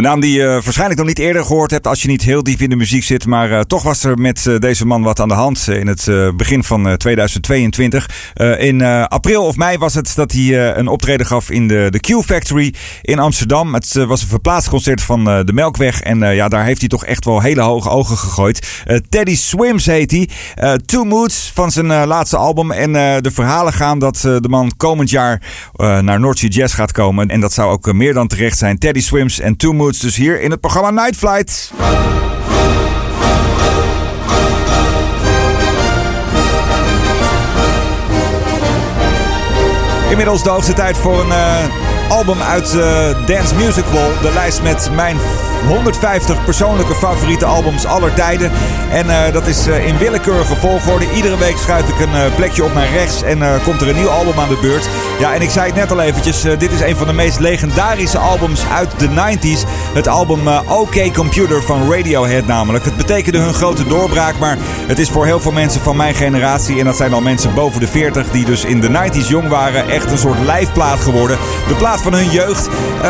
Een 0.00 0.06
naam 0.06 0.20
die 0.20 0.38
je 0.38 0.46
waarschijnlijk 0.46 0.98
nog 0.98 1.08
niet 1.08 1.18
eerder 1.18 1.44
gehoord 1.44 1.70
hebt 1.70 1.86
als 1.86 2.02
je 2.02 2.08
niet 2.08 2.22
heel 2.22 2.42
diep 2.42 2.60
in 2.60 2.70
de 2.70 2.76
muziek 2.76 3.04
zit. 3.04 3.26
Maar 3.26 3.50
eh, 3.52 3.60
toch 3.60 3.82
was 3.82 4.04
er 4.04 4.18
met 4.18 4.46
eh, 4.46 4.58
deze 4.58 4.86
man 4.86 5.02
wat 5.02 5.20
aan 5.20 5.28
de 5.28 5.34
hand 5.34 5.68
in 5.68 5.86
het 5.86 6.08
eh, 6.08 6.28
begin 6.36 6.64
van 6.64 6.88
eh, 6.88 6.94
2022. 6.94 8.10
Eh, 8.34 8.62
in 8.62 8.82
april 9.08 9.44
of 9.44 9.56
mei 9.56 9.78
was 9.78 9.94
het 9.94 10.12
dat 10.14 10.32
hij 10.32 10.76
een 10.76 10.88
optreden 10.88 11.26
gaf 11.26 11.50
in 11.50 11.68
de, 11.68 11.86
de 11.90 12.00
Q 12.00 12.24
Factory 12.24 12.74
in 13.02 13.18
Amsterdam. 13.18 13.74
Het 13.74 13.92
was 13.92 14.22
een 14.22 14.28
verplaatst 14.28 14.68
concert 14.68 15.02
van 15.02 15.24
de 15.24 15.52
Melkweg. 15.52 16.00
En 16.00 16.34
ja, 16.34 16.48
daar 16.48 16.64
heeft 16.64 16.80
hij 16.80 16.88
toch 16.88 17.04
echt 17.04 17.24
wel 17.24 17.40
hele 17.40 17.60
hoge 17.60 17.88
ogen 17.88 18.16
gegooid. 18.16 18.84
Teddy 19.08 19.36
Swims 19.36 19.86
heet 19.86 20.10
hij. 20.10 20.28
Two 20.86 21.04
Moods 21.04 21.50
van 21.54 21.70
zijn 21.70 21.86
laatste 21.86 22.36
album. 22.36 22.70
En 22.70 22.92
de 23.22 23.30
verhalen 23.32 23.72
gaan 23.72 23.98
dat 23.98 24.20
de 24.20 24.48
man 24.48 24.72
komend 24.76 25.10
jaar 25.10 25.42
naar 25.76 26.20
North 26.20 26.38
Sea 26.38 26.48
Jazz 26.48 26.74
gaat 26.74 26.92
komen. 26.92 27.28
En 27.28 27.40
dat 27.40 27.52
zou 27.52 27.70
ook 27.70 27.92
meer 27.92 28.14
dan 28.14 28.28
terecht 28.28 28.58
zijn. 28.58 28.78
Teddy 28.78 29.00
Swims 29.00 29.40
en 29.40 29.56
Two 29.56 29.72
Moods 29.72 29.99
dus 30.00 30.16
hier 30.16 30.40
in 30.40 30.50
het 30.50 30.60
programma 30.60 30.90
Night 30.90 31.16
Flight. 31.16 31.70
Inmiddels 40.10 40.42
de 40.42 40.50
hoogste 40.50 40.72
tijd 40.72 40.96
voor 40.96 41.20
een 41.20 41.32
eh, 41.32 41.64
album 42.08 42.42
uit 42.42 42.74
eh, 42.74 43.26
Dance 43.26 43.54
Music. 43.54 43.84
De 44.22 44.30
lijst 44.34 44.62
met 44.62 44.90
mijn 44.94 45.16
150 45.66 46.44
persoonlijke 46.44 46.94
favoriete 46.94 47.44
albums 47.44 47.86
aller 47.86 48.14
tijden. 48.14 48.52
En 48.90 49.10
eh, 49.10 49.32
dat 49.32 49.46
is 49.46 49.66
eh, 49.66 49.86
in 49.86 49.98
willekeurige 49.98 50.56
volgorde. 50.56 51.10
Iedere 51.14 51.38
week 51.38 51.56
schuif 51.56 51.88
ik 51.88 52.00
een 52.00 52.14
eh, 52.14 52.34
plekje 52.34 52.64
op 52.64 52.74
naar 52.74 52.90
rechts 52.92 53.22
en 53.22 53.38
komt 53.64 53.80
er 53.80 53.88
een 53.88 53.96
nieuw 53.96 54.08
album 54.08 54.38
aan 54.38 54.48
de 54.48 54.58
beurt. 54.60 54.88
Ja, 55.18 55.34
en 55.34 55.42
ik 55.42 55.50
zei 55.50 55.66
het 55.66 55.74
net 55.74 55.90
al 55.90 56.00
eventjes. 56.00 56.42
dit 56.42 56.72
is 56.72 56.80
een 56.80 56.96
van 56.96 57.06
de 57.06 57.12
meest 57.12 57.38
legendarische 57.38 58.18
albums 58.18 58.66
uit 58.66 58.98
de 58.98 59.08
90s. 59.08 59.68
Het 59.94 60.08
album 60.08 60.48
OK 60.68 61.14
Computer 61.14 61.62
van 61.62 61.92
Radiohead 61.92 62.46
namelijk. 62.46 62.84
Het 62.84 62.96
betekende 62.96 63.38
hun 63.38 63.54
grote 63.54 63.86
doorbraak, 63.86 64.38
maar 64.38 64.58
het 64.86 64.98
is 64.98 65.08
voor 65.08 65.26
heel 65.26 65.40
veel 65.40 65.52
mensen 65.52 65.80
van 65.80 65.96
mijn 65.96 66.14
generatie... 66.14 66.78
en 66.78 66.84
dat 66.84 66.96
zijn 66.96 67.12
al 67.12 67.20
mensen 67.20 67.54
boven 67.54 67.80
de 67.80 67.88
40 67.88 68.30
die 68.30 68.44
dus 68.44 68.64
in 68.64 68.80
de 68.80 68.88
90s 68.88 69.28
jong 69.28 69.48
waren... 69.48 69.88
echt 69.88 70.10
een 70.10 70.18
soort 70.18 70.44
lijfplaat 70.44 71.00
geworden. 71.00 71.38
De 71.68 71.74
plaat 71.74 72.02
van 72.02 72.12
hun 72.12 72.30
jeugd. 72.30 72.68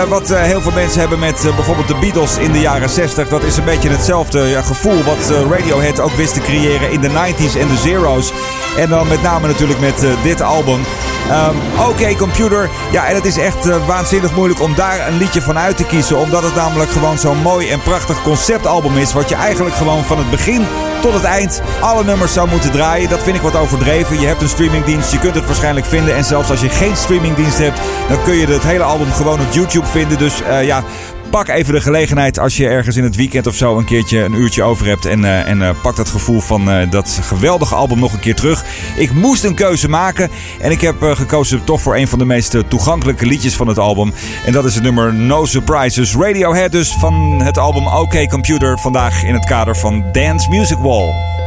Wat 0.09 0.29
heel 0.29 0.61
veel 0.61 0.73
mensen 0.73 1.01
hebben 1.01 1.19
met 1.19 1.43
bijvoorbeeld 1.57 1.89
de 1.89 1.97
Beatles 2.01 2.39
in 2.41 2.53
de 2.53 2.61
jaren 2.61 2.91
60. 2.91 3.29
Dat 3.29 3.43
is 3.43 3.57
een 3.57 3.65
beetje 3.65 3.89
hetzelfde 3.89 4.41
ja, 4.41 4.63
gevoel 4.63 5.03
wat 5.03 5.31
eh, 5.31 5.51
Radiohead 5.51 6.01
ook 6.01 6.13
wist 6.13 6.35
te 6.35 6.41
creëren 6.41 6.91
in 6.91 7.01
de 7.01 7.09
90s 7.09 7.59
en 7.59 7.69
de 7.69 7.77
zeros. 7.77 8.33
En 8.77 8.89
dan 8.89 9.09
met 9.09 9.23
name 9.23 9.47
natuurlijk 9.47 9.81
met 9.81 10.05
eh, 10.05 10.11
dit 10.23 10.41
album. 10.41 10.81
Ehm, 11.29 11.55
Oké 11.89 12.15
Computer. 12.15 12.69
Ja, 12.93 13.07
en 13.07 13.15
het 13.15 13.25
is 13.25 13.39
echt 13.39 13.67
eh, 13.67 13.87
waanzinnig 13.87 14.35
moeilijk 14.35 14.61
om 14.61 14.75
daar 14.75 15.09
een 15.09 15.17
liedje 15.17 15.43
van 15.43 15.59
uit 15.59 15.77
te 15.77 15.85
kiezen. 15.85 16.17
Omdat 16.17 16.43
het 16.43 16.55
namelijk 16.55 16.91
gewoon 16.91 17.19
zo'n 17.19 17.43
mooi 17.43 17.71
en 17.71 17.83
prachtig 17.83 18.23
conceptalbum 18.23 18.97
is. 18.97 19.13
Wat 19.13 19.29
je 19.29 19.35
eigenlijk 19.35 19.75
gewoon 19.77 20.05
van 20.05 20.19
het 20.19 20.31
begin 20.31 20.67
tot 21.01 21.13
het 21.13 21.25
eind 21.25 21.63
alle 21.81 22.05
nummers 22.05 22.33
zou 22.33 22.49
moeten 22.49 22.71
draaien. 22.71 23.09
Dat 23.09 23.23
vind 23.23 23.37
ik 23.37 23.43
wat 23.43 23.57
overdreven. 23.57 24.21
Je 24.21 24.27
hebt 24.27 24.43
een 24.43 24.49
streamingdienst, 24.49 25.13
je 25.13 25.19
kunt 25.19 25.35
het 25.35 25.47
waarschijnlijk 25.47 25.87
vinden. 25.87 26.17
En 26.17 26.25
zelfs 26.25 26.51
als 26.51 26.61
je 26.61 26.69
geen 26.69 26.97
streamingdienst 26.97 27.59
hebt, 27.59 27.81
dan 28.09 28.23
kun 28.23 28.35
je 28.35 28.47
het 28.47 28.63
hele 28.63 28.83
album 28.83 29.13
gewoon 29.13 29.41
op 29.41 29.53
YouTube 29.53 29.87
vinden. 29.87 30.19
Dus 30.19 30.43
eh, 30.43 30.65
ja, 30.65 30.85
pak 31.31 31.49
even 31.49 31.75
de 31.75 31.81
gelegenheid 31.81 32.39
als 32.39 32.57
je 32.57 32.69
ergens 32.69 32.97
in 32.97 33.05
het 33.05 33.17
weekend 33.17 33.47
of 33.47 33.55
zo 33.55 33.79
een 33.79 33.85
keertje 33.85 34.19
een 34.19 34.35
uurtje 34.35 34.63
over 34.63 34.87
hebt. 34.87 35.07
En, 35.07 35.25
eh, 35.25 35.49
en 35.49 35.63
eh, 35.63 35.71
pak 35.83 35.97
dat 35.97 36.09
gevoel 36.09 36.41
van 36.41 36.71
eh, 36.71 36.91
dat 36.91 37.19
geweldige 37.23 37.75
album 37.75 37.99
nog 37.99 38.13
een 38.13 38.21
keer 38.21 38.35
terug. 38.35 38.65
Ik 38.97 39.13
moest 39.13 39.45
een 39.45 39.55
keuze 39.55 39.89
maken. 39.89 40.31
En 40.61 40.71
ik 40.71 40.81
heb 40.81 40.97
gekozen 41.01 41.65
toch 41.65 41.81
voor 41.81 41.97
een 41.97 42.09
van 42.09 42.19
de 42.19 42.25
meest 42.25 42.57
toegankelijke 42.69 43.27
liedjes 43.27 43.57
van 43.57 43.67
het 43.69 43.79
album. 43.79 44.13
En 44.45 44.53
dat 44.53 44.65
is 44.65 44.75
het 44.75 44.83
nummer 44.83 45.15
No 45.15 45.45
Surprises. 45.45 46.15
Radiohead 46.15 46.73
dus 46.73 46.93
van 46.93 47.41
het 47.43 47.59
album 47.59 47.87
OK 47.87 48.29
Computer. 48.29 48.79
Vandaag 48.79 49.25
in 49.25 49.35
het 49.35 49.45
kader 49.45 49.77
van 49.77 50.05
Dance 50.13 50.49
Music 50.49 50.79
Wall. 50.79 51.40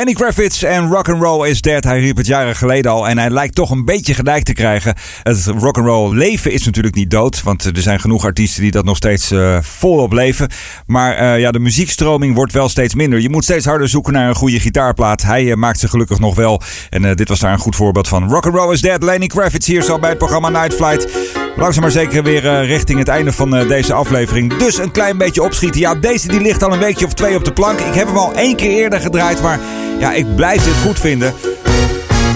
Lenny 0.00 0.14
Kravitz 0.14 0.62
en 0.62 0.88
Rock'n'Roll 0.88 1.48
is 1.48 1.60
Dead. 1.60 1.84
Hij 1.84 2.00
riep 2.00 2.16
het 2.16 2.26
jaren 2.26 2.56
geleden 2.56 2.90
al 2.90 3.08
en 3.08 3.18
hij 3.18 3.30
lijkt 3.30 3.54
toch 3.54 3.70
een 3.70 3.84
beetje 3.84 4.14
gelijk 4.14 4.44
te 4.44 4.52
krijgen. 4.52 4.94
Het 5.22 5.44
rock'n'roll 5.46 6.14
leven 6.16 6.52
is 6.52 6.64
natuurlijk 6.64 6.94
niet 6.94 7.10
dood, 7.10 7.42
want 7.42 7.64
er 7.64 7.82
zijn 7.82 8.00
genoeg 8.00 8.24
artiesten 8.24 8.62
die 8.62 8.70
dat 8.70 8.84
nog 8.84 8.96
steeds 8.96 9.30
eh, 9.30 9.58
volop 9.60 10.12
leven. 10.12 10.48
Maar 10.86 11.16
eh, 11.16 11.40
ja, 11.40 11.50
de 11.50 11.58
muziekstroming 11.58 12.34
wordt 12.34 12.52
wel 12.52 12.68
steeds 12.68 12.94
minder. 12.94 13.20
Je 13.20 13.30
moet 13.30 13.44
steeds 13.44 13.64
harder 13.64 13.88
zoeken 13.88 14.12
naar 14.12 14.28
een 14.28 14.34
goede 14.34 14.60
gitaarplaat. 14.60 15.22
Hij 15.22 15.50
eh, 15.50 15.56
maakt 15.56 15.78
ze 15.78 15.88
gelukkig 15.88 16.18
nog 16.18 16.34
wel 16.34 16.62
en 16.90 17.16
dit 17.16 17.28
was 17.28 17.38
daar 17.38 17.52
een 17.52 17.58
goed 17.58 17.76
voorbeeld 17.76 18.08
van. 18.08 18.28
Rock'n'Roll 18.28 18.72
is 18.72 18.80
Dead, 18.80 19.02
Lenny 19.02 19.26
Kravitz 19.26 19.66
hier 19.66 19.82
zo 19.82 19.98
bij 19.98 20.08
het 20.08 20.18
programma 20.18 20.48
Night 20.48 20.74
Flight. 20.74 21.39
Langzaam 21.56 21.82
maar 21.82 21.90
zeker 21.90 22.22
weer 22.22 22.46
eh, 22.46 22.66
richting 22.66 22.98
het 22.98 23.08
einde 23.08 23.32
van 23.32 23.56
eh, 23.56 23.68
deze 23.68 23.92
aflevering. 23.92 24.56
Dus 24.56 24.78
een 24.78 24.90
klein 24.90 25.18
beetje 25.18 25.42
opschieten. 25.42 25.80
Ja, 25.80 25.94
deze 25.94 26.28
die 26.28 26.40
ligt 26.40 26.62
al 26.62 26.72
een 26.72 26.78
weekje 26.78 27.06
of 27.06 27.12
twee 27.12 27.36
op 27.36 27.44
de 27.44 27.52
plank. 27.52 27.80
Ik 27.80 27.94
heb 27.94 28.06
hem 28.06 28.16
al 28.16 28.32
één 28.34 28.56
keer 28.56 28.70
eerder 28.70 29.00
gedraaid, 29.00 29.42
maar 29.42 29.60
ja, 29.98 30.12
ik 30.12 30.36
blijf 30.36 30.64
dit 30.64 30.74
goed 30.82 30.98
vinden. 30.98 31.34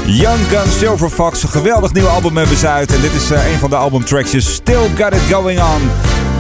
Young 0.07 0.41
Gun 0.49 0.73
Silver 0.73 1.11
Fox, 1.11 1.43
een 1.43 1.49
geweldig 1.49 1.93
nieuw 1.93 2.07
album 2.07 2.37
hebben 2.37 2.57
ze. 2.57 2.67
En 2.67 2.87
dit 3.01 3.12
is 3.12 3.31
eh, 3.31 3.53
een 3.53 3.59
van 3.59 3.71
de 3.71 3.77
albumtracksjes. 3.77 4.55
Still 4.55 4.89
Got 4.97 5.15
It 5.15 5.21
Going 5.31 5.61
On. 5.61 5.91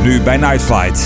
Nu 0.02 0.20
bij 0.20 0.36
Night 0.36 0.62
Flight. 0.62 1.02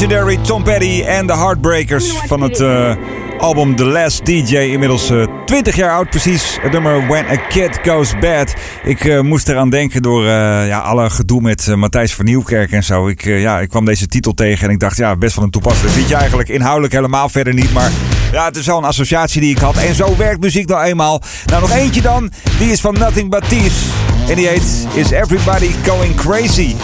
Legendary 0.00 0.36
Tom 0.36 0.62
Petty 0.62 1.02
en 1.06 1.26
de 1.26 1.32
Heartbreakers 1.32 2.12
van 2.26 2.40
het 2.40 2.60
eh, 2.60 2.94
album 3.38 3.76
The 3.76 3.84
Last 3.84 4.26
DJ. 4.26 4.56
Inmiddels 4.56 5.10
eh, 5.10 5.26
20 5.46 5.76
jaar 5.76 5.92
oud 5.92 6.10
precies. 6.10 6.58
Het 6.60 6.72
nummer 6.72 7.06
When 7.06 7.24
a 7.30 7.36
Kid 7.36 7.78
Goes 7.82 8.18
Bad. 8.18 8.54
Ik 8.82 9.04
eh, 9.04 9.20
moest 9.20 9.48
eraan 9.48 9.70
denken 9.70 10.02
door 10.02 10.24
ja, 10.24 10.78
alle 10.78 11.10
gedoe 11.10 11.40
met 11.40 11.76
Matthijs 11.76 12.14
van 12.14 12.24
Nieuwkerk 12.24 12.72
en 12.72 12.84
zo. 12.84 13.08
Ik, 13.08 13.24
ja, 13.24 13.60
ik 13.60 13.68
kwam 13.68 13.84
deze 13.84 14.06
titel 14.06 14.34
tegen 14.34 14.66
en 14.66 14.72
ik 14.72 14.80
dacht, 14.80 14.96
ja, 14.96 15.16
best 15.16 15.36
wel 15.36 15.44
een 15.44 15.50
toepasselijk 15.50 16.08
je 16.08 16.14
eigenlijk. 16.14 16.48
Inhoudelijk 16.48 16.92
helemaal 16.92 17.28
verder 17.28 17.54
niet, 17.54 17.72
maar... 17.72 17.90
Ja, 18.32 18.44
het 18.44 18.56
is 18.56 18.66
wel 18.66 18.78
een 18.78 18.84
associatie 18.84 19.40
die 19.40 19.50
ik 19.50 19.58
had. 19.58 19.76
En 19.76 19.94
zo 19.94 20.16
werkt 20.16 20.40
muziek 20.40 20.68
nou 20.68 20.84
eenmaal. 20.84 21.22
Nou, 21.46 21.60
nog 21.60 21.72
eentje 21.72 22.00
dan. 22.00 22.32
Die 22.58 22.70
is 22.70 22.80
van 22.80 22.94
Nothing 22.98 23.30
But 23.30 23.48
Thieves. 23.48 23.82
En 24.28 24.34
die 24.34 24.46
heet 24.46 24.86
Is 24.94 25.10
Everybody 25.10 25.70
Going 25.84 26.14
Crazy? 26.14 26.74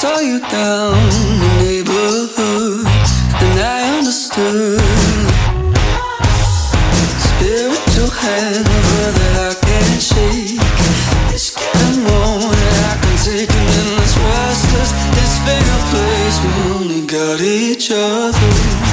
saw 0.00 0.18
you 0.18 0.40
down 0.48 0.94
the 1.40 1.48
neighborhood, 1.60 2.86
and 3.44 3.60
I 3.60 3.98
understood. 3.98 4.80
Spiritual 7.28 8.08
hammer 8.08 9.08
that 9.18 9.34
I 9.48 9.54
can't 9.60 10.00
shake. 10.00 10.56
It's 11.34 11.52
getting 11.52 12.04
warm, 12.08 12.48
and 12.48 12.76
I 12.88 12.96
can 13.02 13.16
take 13.28 13.52
it 13.52 13.68
in 13.80 13.88
this 14.00 14.16
worst. 14.16 14.64
Cause 14.72 14.92
this 15.16 15.36
fair 15.44 15.76
place, 15.92 16.36
we 16.44 16.50
only 16.80 17.02
got 17.06 17.42
each 17.42 17.90
other. 17.92 18.89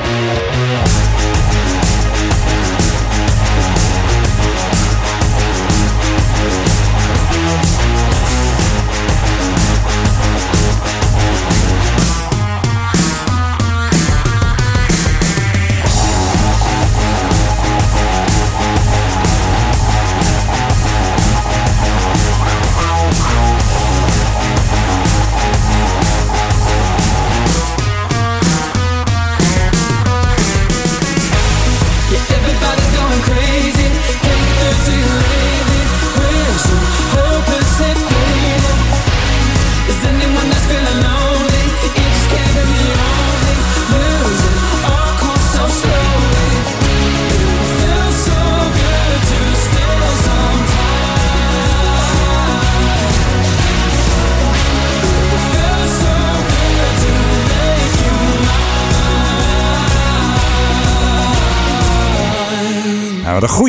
Música 0.00 0.61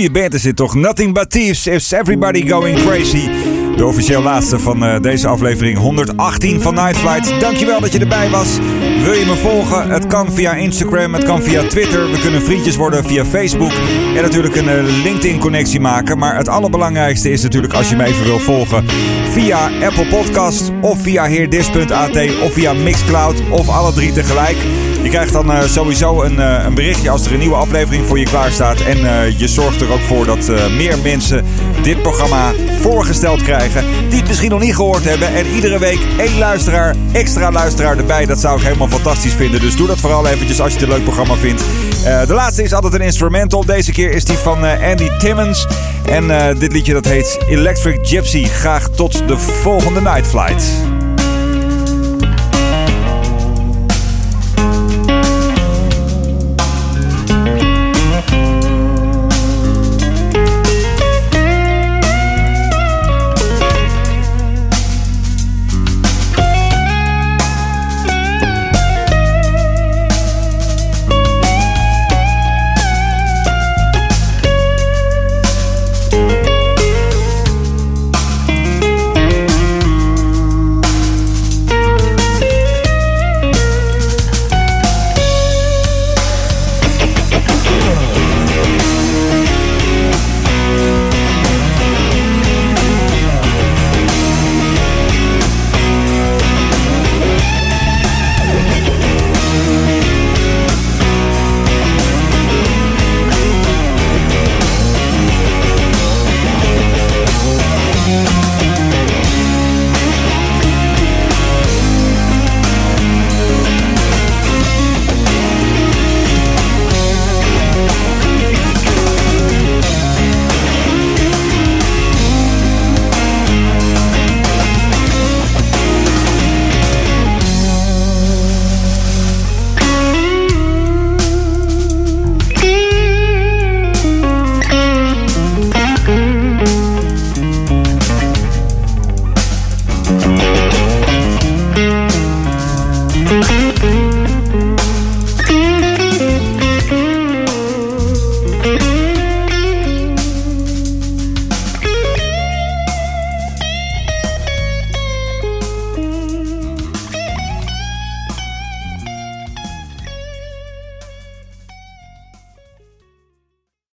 Goede 0.04 0.20
band 0.20 0.34
is 0.34 0.41
dit 0.41 0.56
toch? 0.56 0.76
Nothing 0.76 1.14
But 1.14 1.32
Thieves 1.32 1.68
is 1.68 1.91
Everybody 1.91 2.43
Going 2.43 2.78
Crazy. 2.78 3.53
De 3.76 3.86
officieel 3.86 4.21
laatste 4.21 4.59
van 4.59 4.86
eh, 4.86 4.99
deze 5.01 5.28
aflevering 5.28 5.78
118 5.78 6.61
van 6.61 6.74
Night 6.74 6.97
Flight. 6.97 7.41
Dankjewel 7.41 7.80
dat 7.80 7.91
je 7.93 7.99
erbij 7.99 8.30
was. 8.30 8.57
Wil 9.03 9.13
je 9.13 9.26
me 9.26 9.36
volgen? 9.36 9.89
Het 9.89 10.07
kan 10.07 10.32
via 10.32 10.53
Instagram, 10.53 11.13
het 11.13 11.24
kan 11.24 11.43
via 11.43 11.67
Twitter. 11.67 12.11
We 12.11 12.19
kunnen 12.19 12.41
vriendjes 12.41 12.76
worden 12.76 13.05
via 13.05 13.26
Facebook. 13.26 13.71
En 14.15 14.21
natuurlijk 14.21 14.55
een 14.55 14.69
eh, 14.69 14.84
LinkedIn-connectie 15.03 15.80
maken. 15.80 16.17
Maar 16.17 16.38
het 16.38 16.47
allerbelangrijkste 16.47 17.32
is 17.32 17.41
natuurlijk 17.41 17.74
als 17.74 17.89
je 17.89 17.95
me 17.95 18.03
even 18.03 18.26
wil 18.26 18.39
volgen... 18.39 18.86
via 19.30 19.69
Apple 19.84 20.07
Podcast 20.07 20.71
of 20.82 21.01
via 21.01 21.24
heerdis.at 21.24 22.17
of 22.43 22.53
via 22.53 22.74
Mixcloud 22.74 23.41
of 23.49 23.69
alle 23.69 23.93
drie 23.93 24.11
tegelijk. 24.11 24.57
Je 25.03 25.09
krijgt 25.09 25.34
dan 25.34 25.51
eh, 25.51 25.61
sowieso 25.61 26.21
een, 26.21 26.74
berichtje 26.74 27.09
als 27.09 27.26
er 27.26 27.34
een 27.34 27.39
nieuwe 27.39 27.55
aflevering 27.55 28.05
voor 28.05 28.19
je 28.19 28.26
klaar 28.26 28.51
staat. 28.51 28.82
En 28.82 28.97
je 29.38 29.47
zorgt 29.47 29.82
er 29.82 29.91
ook 29.91 29.99
voor 29.99 30.26
dat 30.26 30.51
meer 30.78 30.97
mensen 31.03 31.45
dit 31.84 32.01
programma 32.01 32.53
voorgesteld 32.81 33.41
krijgen. 33.41 33.86
Die 34.09 34.19
het 34.19 34.27
misschien 34.27 34.49
nog 34.49 34.59
niet 34.59 34.75
gehoord 34.75 35.03
hebben. 35.03 35.27
En 35.27 35.45
iedere 35.47 35.79
week 35.79 35.99
één 36.17 36.38
luisteraar, 36.38 36.95
extra 37.11 37.51
luisteraar 37.51 37.97
erbij. 37.97 38.25
Dat 38.25 38.39
zou 38.39 38.57
ik 38.57 38.63
helemaal 38.63 38.88
fantastisch 38.88 39.34
vinden. 39.34 39.61
Dus 39.61 39.75
doe 39.75 39.88
dat 39.88 39.99
vooral 39.99 40.27
eventjes 40.27 40.61
als 40.61 40.73
je 40.73 40.79
het 40.79 40.88
een 40.88 40.93
leuk 40.93 41.03
programma 41.03 41.36
vindt. 41.36 41.63
Eh, 42.05 42.27
de 42.27 42.34
laatste 42.34 42.63
is 42.63 42.73
altijd 42.73 42.93
een 42.93 43.01
instrumental. 43.01 43.65
Deze 43.65 43.91
keer 43.91 44.11
is 44.11 44.23
die 44.23 44.38
van 44.38 44.65
eh, 44.65 44.89
Andy 44.89 45.09
Timmons. 45.17 45.67
En 46.05 46.31
eh, 46.31 46.59
dit 46.59 46.71
liedje 46.71 46.93
dat 46.93 47.05
heet 47.05 47.38
Electric 47.47 47.99
Gypsy. 48.01 48.45
Graag 48.45 48.89
tot 48.89 49.27
de 49.27 49.38
volgende 49.38 50.01
Night 50.01 50.27
Flight. 50.27 50.93